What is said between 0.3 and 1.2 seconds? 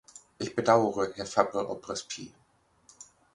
Ich bedauere,